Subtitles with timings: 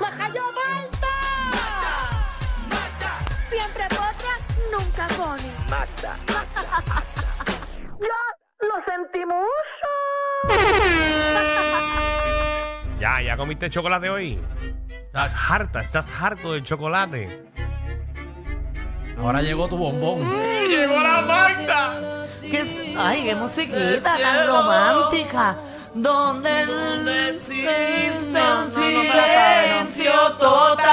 [0.00, 1.14] ¡Majayo Malta!
[3.50, 4.32] Siempre potra,
[4.72, 5.50] nunca pone.
[8.00, 8.20] ¡Ya
[8.60, 9.46] lo sentimos!
[12.98, 14.40] Ya, ya comiste chocolate hoy.
[14.88, 17.44] Estás harta, estás harto del chocolate.
[19.18, 20.26] Ahora llegó tu bombón.
[20.66, 21.54] ¡Llegó la!
[22.40, 25.58] ¿Qué- ay, qué musiquita tan romántica.
[25.98, 26.66] Donde
[27.30, 30.90] existe un silencio total.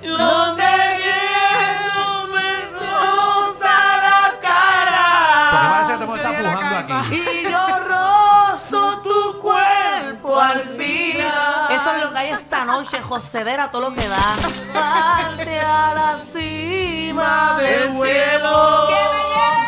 [0.00, 0.64] Donde
[0.96, 5.04] viento me roza la Porque cara.
[5.70, 6.94] parece que te pujando aquí.
[7.14, 7.20] Y
[7.50, 11.72] yo rozo tu cuerpo al final.
[11.72, 14.36] Esto es lo que hay esta noche, José todo lo que da.
[14.72, 18.86] Parte a la cima del cielo.
[18.88, 19.61] ¡Que me lleve!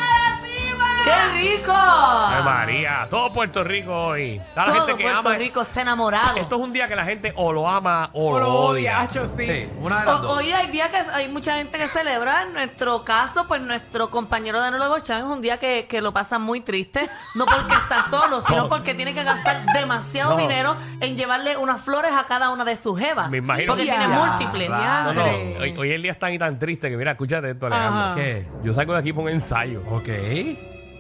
[1.04, 1.72] ¡Qué rico!
[1.76, 4.36] Ay, María, todo Puerto Rico hoy.
[4.36, 5.36] Está la Todo gente que Puerto ama.
[5.36, 6.36] Rico está enamorado.
[6.38, 8.68] Esto es un día que la gente o lo ama o, O lo odia.
[8.70, 9.46] odia, hacho, sí.
[9.46, 10.32] Sí, una de las O- dos.
[10.38, 12.44] Hoy hay día que hay mucha gente que celebra.
[12.44, 16.38] En nuestro caso, pues nuestro compañero Danilo Bochán es un día que, que lo pasa
[16.38, 17.08] muy triste.
[17.34, 20.36] No porque está solo, sino porque tiene que gastar demasiado No.
[20.38, 23.28] dinero en llevarle unas flores a cada una de sus jevas.
[23.30, 24.70] Me imagino Porque que- tiene Ya, múltiples.
[24.70, 24.76] No,
[25.12, 25.56] no, Madre.
[25.60, 28.00] hoy, hoy el día es tan y tan triste que mira, escúchate esto, Alejandro.
[28.04, 28.14] Ajá.
[28.14, 28.46] ¿Qué?
[28.62, 29.82] Yo salgo de aquí por un ensayo.
[29.90, 30.08] Ok.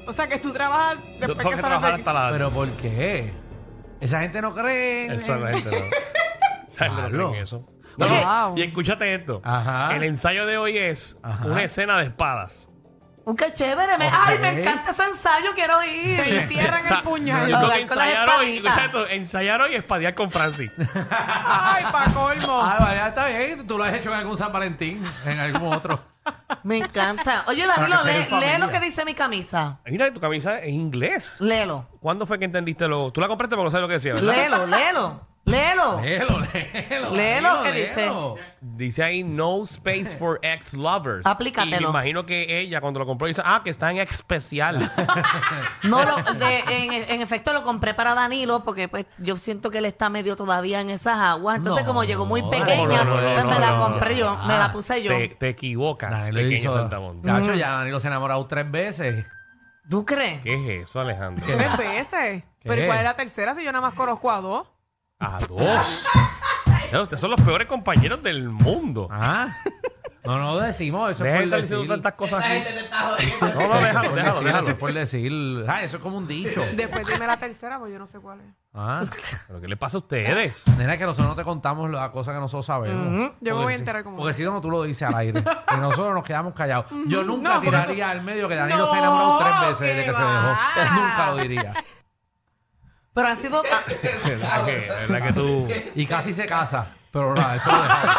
[0.06, 2.00] O sea, que tú trabajas Yo después tengo que que sales de trabajar aquí.
[2.00, 2.30] hasta la.
[2.30, 3.32] ¿Pero por qué?
[4.00, 5.06] Esa gente no cree.
[5.06, 5.76] en- Eso la gente no.
[6.78, 7.68] La gente no cree en eso.
[7.96, 8.58] No, no, Wow.
[8.58, 9.40] Y escúchate esto.
[9.44, 9.94] Ajá.
[9.94, 11.46] El ensayo de hoy es Ajá.
[11.46, 12.68] una escena de espadas.
[13.26, 13.96] Uh, ¡Qué chévere!
[13.96, 14.10] me-.
[14.12, 15.52] ¡Ay, me encanta ese ensayo!
[15.54, 16.20] ¡Quiero Se ir!
[16.42, 17.46] entierran O sea, el puñal.
[17.46, 19.06] Que con las ensayar hoy, espaditas.
[19.10, 20.70] ensayar hoy y espadear con Francis.
[21.10, 22.60] Ay, pa' colmo.
[22.62, 23.66] Ah, vale, está bien.
[23.66, 26.02] Tú lo has hecho en algún San Valentín, en algún otro.
[26.62, 27.44] Me encanta.
[27.48, 29.80] Oye, Danilo, Para que lee, esté en lee lo que dice mi camisa.
[29.86, 31.36] Mira, tu camisa es inglés.
[31.40, 31.86] Léelo.
[32.00, 33.10] ¿Cuándo fue que entendiste lo?
[33.12, 34.32] Tú la compraste porque no sabes lo que decía, ¿verdad?
[34.34, 35.34] Léelo, léelo.
[35.46, 36.00] Léelo.
[36.00, 37.10] Léelo, léelo.
[37.14, 38.10] Léelo, ¿qué dice?
[38.62, 41.26] Dice ahí no space for ex lovers.
[41.26, 41.76] Aplícatelo.
[41.76, 44.90] Y me imagino que ella cuando lo compró dice, ah, que está en especial.
[45.82, 49.78] No, lo, de- en, en efecto lo compré para Danilo porque pues yo siento que
[49.78, 51.58] él está medio todavía en esas aguas.
[51.58, 53.78] Entonces No, como llegó muy pequeña, no, no, no, pues no, me la no.
[54.16, 55.10] Yo, me la puse yo.
[55.10, 57.28] te, te equivocas, Danilo pequeño hizo- saltamonte.
[57.28, 59.24] Chacho, ya Danilo se ha enamorado tres veces.
[59.88, 60.40] ¿Tú crees?
[60.40, 61.44] ¿Qué es eso, Alejandro?
[61.46, 62.42] Tres veces.
[62.62, 64.66] Pero ¿y cuál es la tercera si yo nada más conozco a dos?
[65.20, 66.06] A dos.
[67.02, 69.08] Ustedes son los peores compañeros del mundo.
[69.10, 69.48] Ah.
[70.24, 71.22] No, no decimos eso.
[71.24, 72.02] Deja de es por estar diciendo decir.
[72.02, 72.56] tantas cosas aquí.
[72.56, 74.68] está No, no, déjalo, Por déjalo, decir, déjalo.
[74.68, 75.64] Es por decir.
[75.68, 76.62] Ah, eso es como un dicho.
[76.74, 78.46] Después dime la tercera, pues yo no sé cuál es.
[78.72, 79.04] Ah.
[79.46, 80.66] ¿Pero qué le pasa a ustedes?
[80.78, 83.04] Nena, que nosotros no te contamos las cosas que nosotros sabemos.
[83.06, 85.14] Yo me Porque voy a enterar como- Porque si no, no tú lo dices al
[85.14, 85.44] aire.
[85.74, 86.86] y nosotros nos quedamos callados.
[87.06, 89.80] Yo nunca No, porque tiraría al medio que Danilo No, se ha enamorado tres veces
[89.88, 90.58] desde ¿qué que se va?
[90.76, 90.94] dejó.
[90.94, 91.74] Nunca lo diría.
[93.12, 93.62] Pero ha sido...
[93.72, 93.82] ah,
[94.24, 94.72] ¿Verdad que,
[95.06, 95.68] verdad que tú...
[95.94, 96.86] Y casi se casa.
[97.12, 98.16] Pero nada, eso lo dejamos.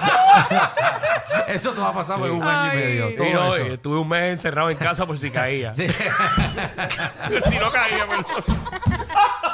[1.48, 3.16] eso te va a pasar por un año y medio.
[3.16, 3.64] Todo Sí, no, eso.
[3.64, 5.74] eh, estuve un mes encerrado en casa por si caía.
[5.74, 5.86] Sí.
[7.50, 8.44] si no caía, perdón.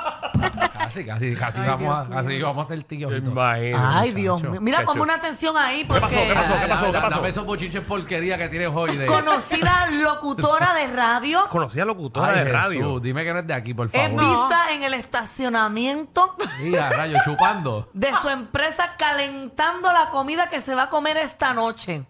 [1.04, 2.46] Casi, casi, casi Ay, vamos, a, Dios casi mío.
[2.46, 3.12] vamos a ser tíos.
[3.16, 3.32] y todo.
[3.32, 3.84] Imagínate.
[3.86, 4.60] Ay, Dios mío.
[4.60, 6.00] Mira, ponme una atención ahí porque...
[6.00, 6.14] pasó?
[6.26, 6.60] ¿Qué pasó?
[6.60, 6.86] ¿Qué pasó?
[6.86, 7.16] ¿Qué pasó?
[7.16, 8.96] Dame esos bochiches porquería que tienes hoy.
[8.96, 9.06] De...
[9.06, 12.78] Conocida locutora de radio, Conocía locutora Ay, de radio.
[12.80, 14.20] Jesús, dime que no es de aquí, por es favor.
[14.20, 17.88] vista en el estacionamiento Mira, rayo, chupando.
[17.92, 22.04] de su empresa calentando la comida que se va a comer esta noche.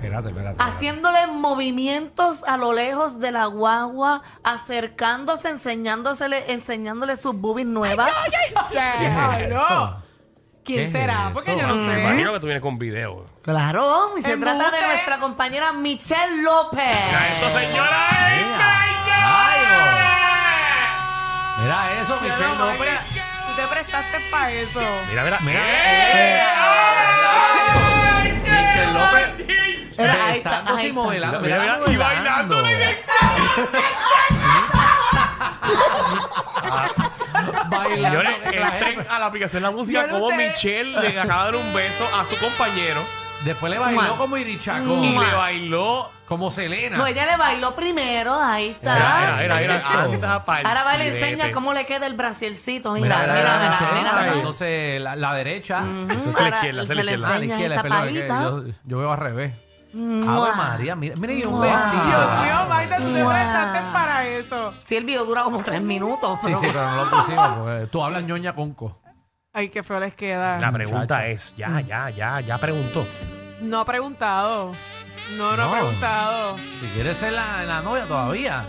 [0.00, 0.56] Espérate, espérate.
[0.62, 8.10] Haciéndole movimientos a lo lejos de la guagua, acercándose, enseñándosele, enseñándole sus boobies nuevas.
[8.78, 9.60] Ay, no.
[9.60, 10.02] eso?
[10.64, 11.30] ¿Qué ¿Quién es será?
[11.34, 11.60] Porque eso?
[11.60, 12.00] yo no Me sé.
[12.00, 13.26] imagino que tú vienes con video.
[13.42, 14.56] Claro, y se Embuste.
[14.56, 16.84] trata de nuestra compañera Michelle López.
[17.06, 18.08] Mira esto, señora.
[19.20, 19.80] Rayo.
[21.62, 22.88] Mira eso, Yo Michelle no, López.
[23.46, 24.80] Tú te prestaste para eso.
[25.10, 25.38] Mira, mira.
[25.40, 26.42] Mira, ¡Eh!
[28.24, 29.46] eh, Michelle López.
[29.98, 31.00] Era, ahí está, besándose ahí y está.
[31.00, 31.40] modelando.
[31.40, 32.62] Mira, mira, mira, y bailando,
[37.70, 38.20] Bailando.
[38.20, 40.30] Señores, entren a la aplicación de la música como.
[40.36, 43.00] Michelle le acaba de dar un beso a su compañero
[43.44, 44.16] Después le bailó Mua.
[44.18, 45.02] como Irichacón.
[45.02, 46.10] y le bailó.
[46.28, 46.96] Como Selena.
[46.98, 48.94] No, ella le bailó primero, ahí está.
[48.94, 49.98] Mira, mira, mira, Eso.
[49.98, 52.92] anda pa'l Ahora va y le enseña cómo le queda el brasilcito.
[52.92, 53.58] Mira, Mira, mira,
[53.94, 54.32] mira, mira.
[54.34, 55.80] Entonces, la, la derecha.
[55.80, 57.26] Ujú, Eso es la ahora izquierda, esa es se la le izquierda.
[57.26, 58.42] Ah, la enseña izquierda, esta perdón, es que palita.
[58.42, 59.52] yo, yo veo al revés.
[59.92, 60.46] Mua.
[60.48, 61.60] Ave María, mira, mira, y un.
[61.62, 64.72] Dios mío, Magda, tú te prestaste para eso.
[64.84, 66.38] Sí, el video dura como tres minutos.
[66.42, 69.00] Sí, pero- sí, pero no lo pusimos porque tú hablas ñoña conco.
[69.52, 70.58] Ay, qué feo les queda.
[70.58, 73.04] La pregunta es, ya, ya, ya, ya preguntó.
[73.60, 74.72] No ha preguntado.
[75.36, 75.74] No, no, No.
[75.74, 76.58] ha preguntado.
[76.58, 78.64] Si quieres ser la, la novia todavía.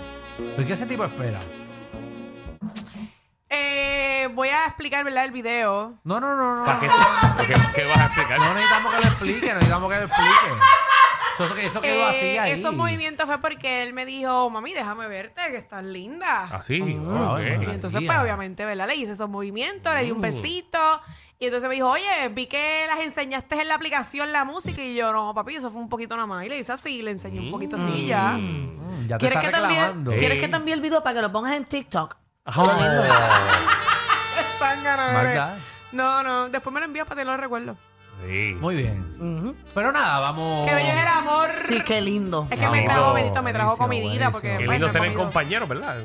[0.55, 1.39] ¿Por qué ese tipo espera?
[4.33, 5.25] voy a explicar, ¿verdad?
[5.25, 5.95] El video.
[6.03, 6.63] No, no, no, no.
[6.65, 6.87] ¿Para qué,
[7.47, 8.39] qué, qué vas a explicar?
[8.39, 10.61] No necesitamos que lo explique, no necesitamos que lo explique.
[11.39, 12.51] Eso, eso quedó Eh, así ahí.
[12.51, 16.43] Esos movimientos fue porque él me dijo, mami, déjame verte, que estás linda.
[16.51, 16.81] Así.
[17.09, 17.39] Ah, ok.
[17.39, 18.87] Y entonces, pues, obviamente, ¿verdad?
[18.87, 20.21] Le hice esos movimientos, le di un Mm.
[20.21, 21.01] besito.
[21.39, 24.83] Y entonces me dijo, oye, vi que las enseñaste en la aplicación la música.
[24.83, 26.45] Y yo, no, papi, eso fue un poquito nada más.
[26.45, 28.33] Y le hice así, le enseñé un poquito así y ya.
[28.33, 30.11] Mm, ya te ¿Quieres está que, también, reclamando.
[30.17, 32.15] ¿Quieres que también el video para que lo pongas en TikTok?
[34.59, 35.13] Zángano, bebé.
[35.35, 35.57] Marta.
[35.93, 37.75] No, no, después me lo envías para que lo recuerdo.
[38.27, 38.55] Sí.
[38.59, 39.15] Muy bien.
[39.19, 39.55] Ujú.
[39.73, 40.67] Pero nada, vamos.
[40.69, 41.49] Qué bello es el amor.
[41.67, 42.47] Sí, qué lindo.
[42.49, 44.59] Es que me trajo, Benito, me trajo Buenísimo, comidita porque buenísimo.
[44.61, 45.23] Qué pues, lindo he tener comido.
[45.23, 45.95] compañeros, ¿verdad?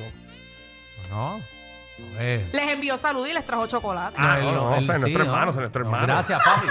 [1.10, 1.34] No.
[2.16, 2.48] A ver.
[2.52, 4.16] Les envió salud y les trajo chocolate.
[4.18, 5.30] Ah, no, no, o sea, nuestro ¿no?
[5.30, 6.06] hermano, o sea, nuestro No, hermano.
[6.06, 6.66] Gracias, papi.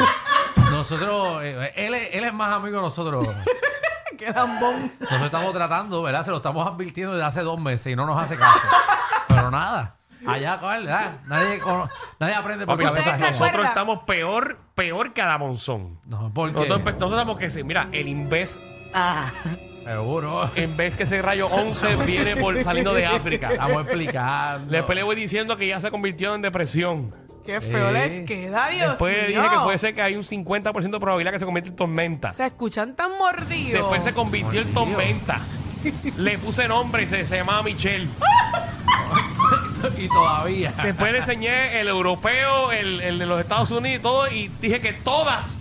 [0.72, 3.28] Nosotros, eh, él, es- él es más amigo de nosotros.
[4.18, 4.92] Qué lambón.
[5.00, 6.24] Nosotros estamos tratando, ¿verdad?
[6.24, 8.60] Se lo estamos advirtiendo desde hace dos meses y no nos hace caso.
[9.28, 9.98] Pero nada.
[10.28, 10.84] Allá, ¿cuál?
[10.86, 11.18] ¿verdad?
[11.28, 11.90] Nadie, cono-
[12.20, 13.30] nadie aprende por Papi, cabeza ¿Ustedes se ajena.
[13.32, 13.70] nosotros acuerdan?
[13.70, 16.00] estamos peor, peor que Adamonzón.
[16.06, 16.68] No, ¿por qué?
[16.68, 16.82] Nosotros,
[17.12, 18.58] estamos que sí, mira, el Inves,
[18.94, 19.30] Ah,
[19.84, 20.50] Seguro.
[20.56, 23.52] en vez que ese rayo 11 viene por saliendo de África.
[23.52, 24.72] Estamos explicando.
[24.72, 27.14] Después le voy diciendo que ya se convirtió en depresión.
[27.46, 27.92] Qué feo Eh.
[27.94, 29.42] les queda, Dios Después le mío.
[29.44, 32.34] dije que puede ser que hay un 50% de probabilidad que se convierta en tormenta.
[32.34, 33.74] Se escuchan tan mordidos.
[33.82, 34.96] Después se convirtió en Mordido.
[34.96, 35.42] tormenta.
[36.18, 38.08] Le puse nombre y se, se llamaba Michelle.
[39.98, 40.74] y todavía.
[40.84, 44.80] Después le enseñé el europeo, el, el de los Estados Unidos y todo, y dije
[44.80, 45.60] que todas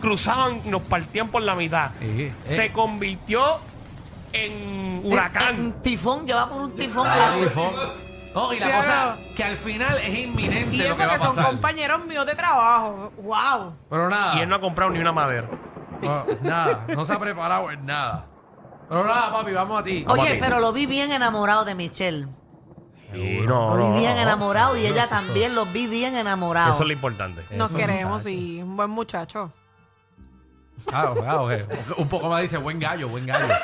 [0.00, 1.90] cruzaban y nos partían por la mitad.
[2.00, 2.72] Sí, Se eh.
[2.72, 3.58] convirtió
[4.32, 5.74] en Un huracán.
[5.82, 7.06] tifón, lleva por un tifón.
[7.08, 7.72] Ay, fo-
[8.34, 11.14] No, y la cosa que al final es inminente Y lo eso que va que
[11.14, 11.46] a son pasar.
[11.50, 13.12] compañeros míos de trabajo.
[13.16, 13.74] ¡Wow!
[13.88, 14.36] Pero nada.
[14.36, 15.48] Y él no ha comprado ni una madera.
[16.02, 16.84] no, nada.
[16.94, 18.26] No se ha preparado en nada.
[18.88, 20.04] Pero nada, papi, vamos a ti.
[20.06, 20.38] A Oye, ti.
[20.40, 22.28] pero lo vi bien enamorado de Michelle.
[23.16, 24.20] Sí, no, no, bien no.
[24.20, 26.72] enamorado y ella también lo vi bien enamorado.
[26.72, 27.42] Eso es lo importante.
[27.50, 28.28] Nos Eso, queremos, muchacho.
[28.28, 28.60] sí.
[28.62, 29.52] Un buen muchacho.
[30.86, 31.48] Claro, claro.
[31.48, 31.66] que
[31.96, 33.54] Un poco más dice buen gallo, buen gallo.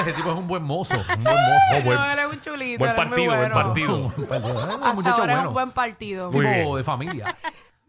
[0.00, 0.94] Ese tipo es un buen mozo.
[0.96, 1.84] Un buen mozo.
[1.84, 2.78] buen- no, él es un chulito.
[2.78, 3.54] buen él es muy partido, buen bueno.
[3.54, 3.96] partido.
[4.06, 4.54] Un buen partido.
[4.54, 5.48] Un Hasta muchacho ahora es bueno.
[5.48, 6.30] un buen partido.
[6.32, 6.76] Muy tipo bien.
[6.76, 7.36] de familia.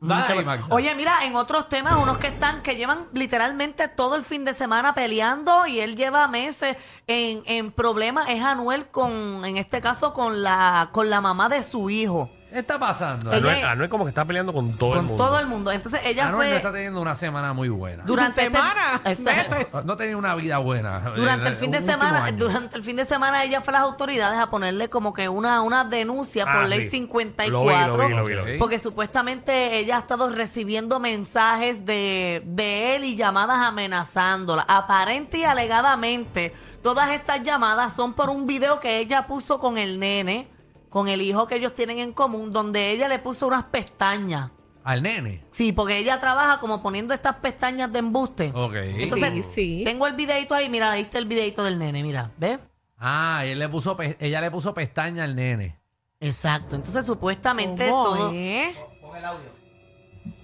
[0.04, 0.66] Magda.
[0.70, 4.54] Oye, mira, en otros temas, unos que están, que llevan literalmente todo el fin de
[4.54, 6.76] semana peleando y él lleva meses
[7.08, 11.64] en, en problemas, es Anuel con, en este caso, con la, con la mamá de
[11.64, 13.30] su hijo, ¿Qué está pasando?
[13.32, 15.24] Ella- Anuel, Anuel como que está peleando con todo el con mundo.
[15.26, 15.72] todo el mundo.
[15.72, 18.04] Entonces ella Anuel no fue está teniendo una semana muy buena.
[18.06, 19.56] durante este- Semanas, Exacto.
[19.56, 19.86] meses.
[19.86, 21.00] No tenía una vida buena.
[21.16, 22.38] Durante el Eh, fin de último semana, año.
[22.38, 25.62] durante el fin de semana ella fue a las autoridades a ponerle como que una,
[25.62, 26.90] una denuncia por Ah, ley sí.
[26.92, 27.98] 54.
[27.98, 28.52] Lo vi, lo vi, lo vi.
[28.54, 28.60] Ok.
[28.60, 34.66] Porque supuestamente ella ha estado recibiendo mensajes de, de él y llamadas amenazándola.
[34.68, 40.00] Aparente y alegadamente, todas estas llamadas son por un video que ella puso con el
[40.00, 40.50] nene,
[40.94, 44.52] con el hijo que ellos tienen en común, donde ella le puso unas pestañas.
[44.84, 45.44] Al nene.
[45.50, 48.52] Sí, porque ella trabaja como poniendo estas pestañas de embuste.
[48.54, 48.76] Ok.
[48.76, 49.82] Entonces, Sí, sí.
[49.84, 52.60] tengo el videito ahí, mira, ahí está el videito del nene, mira, ¿ves?
[53.00, 55.80] Ah, y él le puso pe- ella le puso pestaña al nene.
[56.20, 56.76] Exacto.
[56.76, 58.32] Entonces, supuestamente ¿Cómo, todo.
[58.32, 58.76] eh?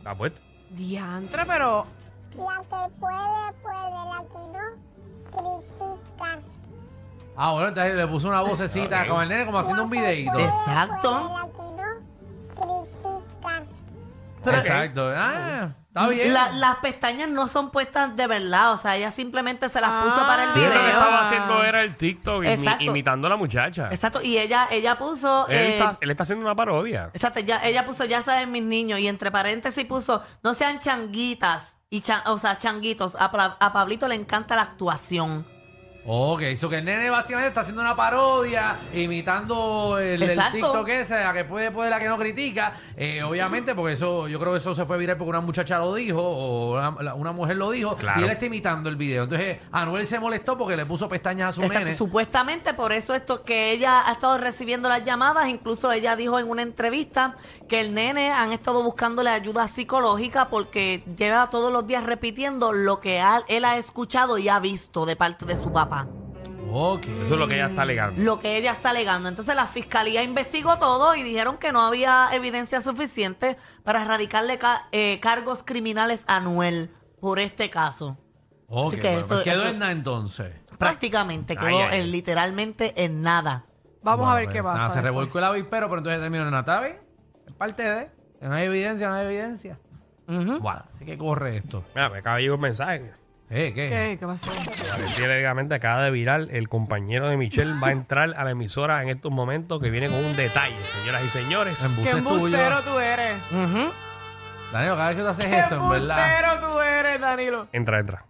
[0.03, 0.33] Ah, pues.
[0.71, 1.85] Diantre, pero...
[2.37, 4.65] La que puede, puede, la que no,
[5.31, 6.39] critica.
[7.41, 10.37] Ah, bueno, entonces le puso una vocecita con el nene como haciendo un videito.
[10.37, 11.35] Exacto.
[14.43, 15.11] Pero- Exacto.
[15.15, 16.33] Ah, está bien.
[16.33, 20.01] La- las pestañas no son puestas de verdad, o sea, ella simplemente se las Ah.
[20.03, 20.89] puso para el Sí, lo que video.
[20.91, 22.83] estaba haciendo era el TikTok imi- Exacto.
[22.83, 23.89] imitando a la muchacha.
[23.91, 27.09] Exacto, y ella ella puso Él, eh, está, él está haciendo una parodia.
[27.13, 31.75] Exacto, ya, ella puso ya saben mis niños y entre paréntesis puso no sean changuitas
[31.89, 35.45] y chan- o sea, changuitos, a, Pla- a Pablito le encanta la actuación.
[36.05, 40.53] Ok, eso que el nene básicamente está haciendo una parodia, imitando el, el Exacto.
[40.53, 42.73] TikTok ese, a que puede, puede, la que no critica.
[42.95, 45.93] Eh, obviamente, porque eso, yo creo que eso se fue viral porque una muchacha lo
[45.93, 48.21] dijo, o una, la- una mujer lo dijo, Claro.
[48.21, 49.25] y él está imitando el video.
[49.25, 51.97] Entonces, Anuel se molestó porque le puso pestañas a su Exacto, nene.
[51.97, 56.49] supuestamente por eso esto que ella ha estado recibiendo las llamadas, incluso ella dijo en
[56.49, 57.35] una entrevista
[57.67, 62.99] que el nene han estado buscándole ayuda psicológica porque lleva todos los días repitiendo lo
[62.99, 65.88] que ha- él ha escuchado y ha visto de parte de su papá.
[66.69, 68.21] Eso es lo que ella está alegando.
[68.21, 69.27] Lo que ella está alegando.
[69.29, 74.87] Entonces la fiscalía investigó todo y dijeron que no había evidencia suficiente para erradicarle ca-
[74.91, 78.17] eh, cargos criminales a Anuel por este caso.
[78.67, 80.51] Ok, Así que bueno, eso- pues quedó eso- en nada entonces.
[80.77, 81.99] Prácticamente quedó ay.
[82.01, 83.65] en- literalmente en nada.
[84.01, 84.77] Vamos Bueno, a ver pues, qué pasa.
[84.77, 87.01] nada, se revolcó el avispero, pero entonces terminó en Natabe.
[87.47, 88.09] Es parte de.
[88.41, 89.77] No hay evidencia, no hay evidencia.
[90.27, 91.83] Bueno, así que corre esto.
[91.95, 93.11] Mira, me acaba de llegar un mensaje.
[93.51, 93.89] Eh, ¿qué?
[93.89, 94.17] ¿Qué?
[94.19, 94.51] ¿Qué pasó?
[94.51, 96.47] Científicamente acaba de virar.
[96.51, 100.07] El compañero de Michelle va a entrar a la emisora en estos momentos que viene
[100.07, 101.83] con un detalle, señoras y señores.
[101.83, 103.37] Embuste ¿Qué embustero tú eres?
[103.51, 103.91] Ujú.
[104.71, 106.19] Danilo, cada vez que tú haces ¿Qué esto, en verdad.
[106.19, 107.67] embustero tú eres, Danilo?
[107.73, 108.25] Entra, entra.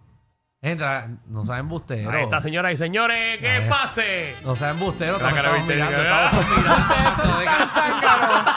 [0.61, 2.11] Entra, no seas embustero.
[2.11, 3.39] Ahí está, señoras y señores.
[3.39, 3.69] ¡Que Ahí.
[3.69, 4.35] pase!
[4.45, 8.51] No seas embustero, La cara estamos viste, mirando, estamos mirando.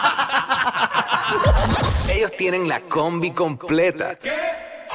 [2.12, 4.16] Ellos tienen la combi completa.